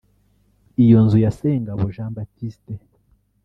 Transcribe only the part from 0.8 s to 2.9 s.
Iyo nzu ya Sengabo Jean Baptiste